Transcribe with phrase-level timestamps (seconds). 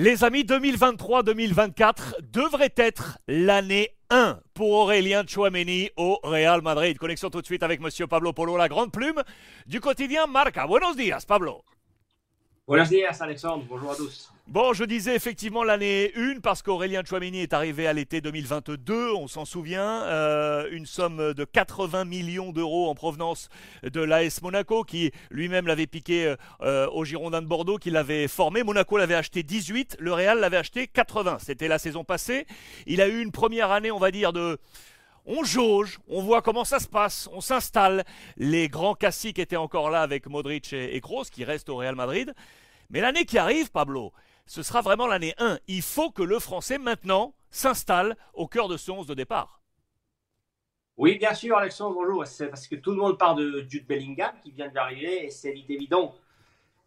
[0.00, 6.96] Les amis, 2023-2024 devrait être l'année 1 pour Aurélien Chouameni au Real Madrid.
[6.96, 9.20] Connexion tout de suite avec Monsieur Pablo Polo, la grande plume
[9.66, 10.68] du quotidien Marca.
[10.68, 11.64] Buenos días, Pablo.
[12.68, 13.64] Buenos días, Alexandre.
[13.68, 14.32] Bonjour à tous.
[14.48, 19.28] Bon, je disais effectivement l'année 1 parce qu'Aurélien Chouamini est arrivé à l'été 2022, on
[19.28, 23.50] s'en souvient, euh, une somme de 80 millions d'euros en provenance
[23.82, 28.62] de l'AS Monaco qui lui-même l'avait piqué euh, au Girondin de Bordeaux, qui l'avait formé.
[28.62, 31.40] Monaco l'avait acheté 18, le Real l'avait acheté 80.
[31.40, 32.46] C'était la saison passée.
[32.86, 34.56] Il a eu une première année, on va dire, de
[35.26, 38.02] on jauge, on voit comment ça se passe, on s'installe.
[38.38, 42.32] Les grands classiques étaient encore là avec Modric et Kroos qui restent au Real Madrid.
[42.88, 44.14] Mais l'année qui arrive, Pablo,
[44.48, 45.60] ce sera vraiment l'année 1.
[45.68, 49.62] Il faut que le français maintenant s'installe au cœur de ce 11 de départ.
[50.96, 52.26] Oui, bien sûr, Alexandre, bonjour.
[52.26, 55.56] C'est parce que tout le monde parle de Jude Bellingham qui vient d'arriver et c'est
[55.56, 56.16] évident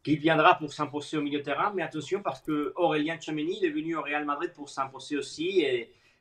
[0.04, 1.72] qu'il viendra pour s'imposer au milieu de terrain.
[1.74, 5.66] Mais attention parce que Aurélien Tchouameni est venu au Real Madrid pour s'imposer aussi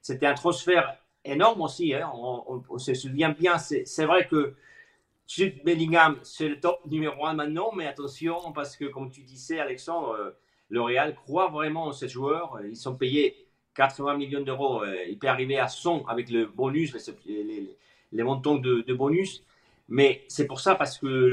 [0.00, 1.94] c'était un transfert énorme aussi.
[1.94, 2.10] Hein.
[2.14, 3.58] On, se souvient bien.
[3.58, 4.54] C'est vrai que
[5.26, 9.60] Jude Bellingham, c'est le top numéro un maintenant, mais attention parce que comme tu disais,
[9.60, 10.30] Alexandre, euh,
[10.70, 12.58] le Real croit vraiment en ces joueurs.
[12.64, 14.82] Ils sont payés 80 millions d'euros.
[14.82, 16.94] Euh, il peut arriver à 100 avec le bonus,
[17.26, 19.44] les, montants de, bonus.
[19.88, 21.32] Mais c'est pour ça parce que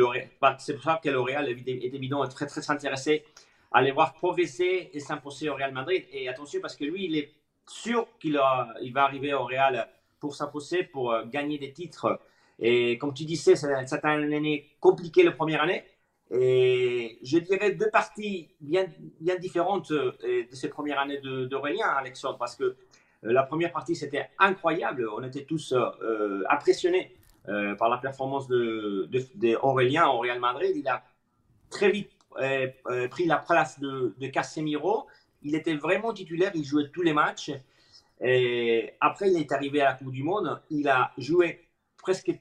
[0.57, 3.23] c'est pour ça que le Real est, évidemment très très intéressé
[3.71, 6.05] à les voir progresser et s'imposer au Real Madrid.
[6.11, 7.31] Et attention parce que lui, il est
[7.67, 8.39] sûr qu'il
[8.81, 9.87] il va arriver au Real
[10.19, 12.19] pour s'imposer, pour euh, gagner des titres.
[12.59, 15.83] Et comme tu disais, c'est une année compliquée la première année.
[16.31, 18.85] Et je dirais deux parties bien,
[19.21, 22.75] bien différentes euh, de ces premières années d'Aurélien, Alexandre, parce que euh,
[23.21, 25.07] la première partie, c'était incroyable.
[25.09, 27.13] On était tous euh, impressionnés
[27.79, 30.73] par la performance d'Aurélien de, au Real Madrid.
[30.75, 31.01] Il a
[31.69, 32.11] très vite
[33.09, 35.07] pris la place de, de, Casemiro.
[35.43, 37.51] Il était vraiment titulaire, il jouait tous les matchs.
[38.19, 40.61] Et après, il est arrivé à la Coupe du Monde.
[40.69, 42.37] Il a joué presque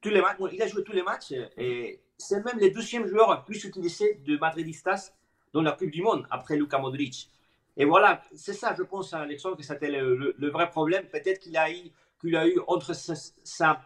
[0.00, 0.36] tous les matchs.
[0.52, 1.32] Il a joué tous les matchs.
[1.56, 5.12] Et c'est même le deuxième joueur le plus utilisé de Madridistas
[5.52, 7.30] dans la Coupe du Monde, après Luka Modric.
[7.76, 11.04] Et voilà, c'est ça, je pense, Alexandre, que c'était le, vrai problème.
[11.06, 13.80] Peut-être qu'il a, eu, a eu entre sa,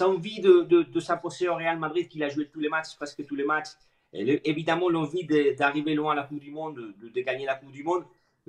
[0.00, 3.34] envie de, de, s'imposer au Real Madrid, qu'il a joué tous les matchs, presque tous
[3.34, 3.70] les matchs,
[4.12, 5.26] et évidemment l'envie
[5.56, 8.04] d'arriver loin à la Coupe du Monde, de, gagner la Coupe du Monde,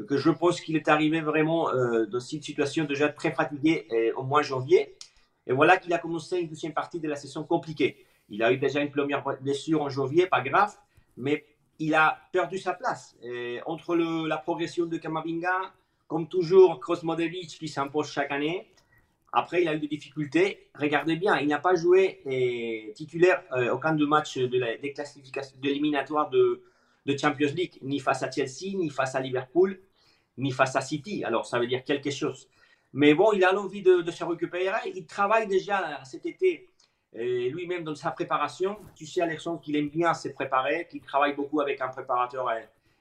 [0.07, 4.11] que je pense qu'il est arrivé vraiment euh, dans cette situation déjà très fatigué euh,
[4.15, 4.95] au mois de janvier.
[5.47, 8.05] Et voilà qu'il a commencé une deuxième partie de la saison compliquée.
[8.29, 10.75] Il a eu déjà une première blessure en janvier, pas grave,
[11.17, 11.45] mais
[11.79, 13.15] il a perdu sa place.
[13.65, 15.73] entre la progression de Kamavinga,
[16.07, 18.67] comme toujours, Kroos Modelic qui s'impose chaque année.
[19.31, 20.69] Après, il a eu des difficultés.
[20.75, 22.21] Regardez bien, il n'a pas joué
[22.95, 26.61] titulaire euh, aucun de match de la, des classifications d'éliminatoire de,
[27.05, 29.79] de Champions League, ni face à Chelsea, ni face à Liverpool,
[30.37, 31.23] ni face à City.
[31.23, 32.47] Alors, ça veut dire quelque chose.
[32.93, 34.91] Mais bon, il a l'envie de, se récupérer.
[34.95, 36.69] Il travaille déjà cet été
[37.13, 38.77] lui-même dans sa préparation.
[38.95, 42.47] Tu sais, Alexandre, qu'il aime bien se préparer, qu'il travaille beaucoup avec un préparateur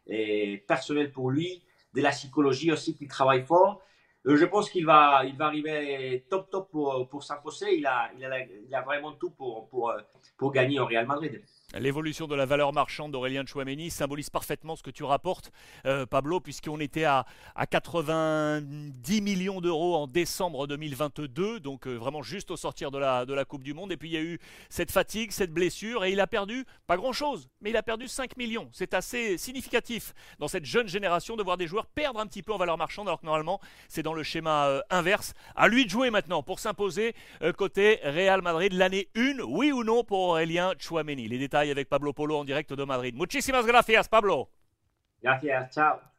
[0.07, 1.63] et, personnel pour lui,
[1.95, 3.83] de la psychologie aussi, qu'il travaille fort.
[4.27, 7.77] Euh, je pense qu'il va, il va arriver top top pour, pour s'imposer.
[7.77, 9.93] Il a, il, a, il a vraiment tout pour, pour,
[10.37, 11.43] pour gagner au Real Madrid.
[11.79, 15.53] L'évolution de la valeur marchande d'Aurélien Chouameni symbolise parfaitement ce que tu rapportes,
[15.87, 17.25] euh, Pablo, puisqu'on était à,
[17.55, 23.25] à, 90 millions d'euros en décembre 2022, donc euh, vraiment juste au sortir de la,
[23.25, 23.91] de la Coupe du Monde.
[23.91, 26.99] Et puis il y a eu cette fatigue, cette blessure, et il a perdu, pas
[26.99, 28.69] grand-chose, mais il a perdu 5 millions.
[28.73, 32.53] C'est assez significatif dans cette jeune génération de voir des joueurs perdre un petit peu
[32.53, 35.35] en valeur marchande, alors que normalement c'est dans le schéma euh, inverse.
[35.57, 37.15] À lui de jouer maintenant pour s'imposer
[37.57, 41.29] côté Real Madrid l'année 1, oui ou non pour Aurélien Chouameni.
[41.29, 43.15] Les détails avec Pablo Polo en direct de Madrid.
[43.17, 44.49] Muchísimas gracias, Pablo.
[45.23, 46.12] Gracias, chao.